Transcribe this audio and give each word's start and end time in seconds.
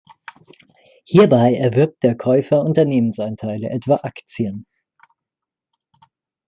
Hierbei 1.05 1.53
erwirbt 1.53 2.01
der 2.01 2.17
Käufer 2.17 2.61
Unternehmensanteile, 2.61 3.69
etwa 3.69 3.97
Aktien. 4.01 4.65